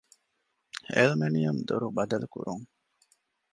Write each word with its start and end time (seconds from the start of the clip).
އެލްމެނިއަމަށް 0.95 1.65
ދޮރު 1.67 1.87
ބަދަލުކުރުން 1.97 2.65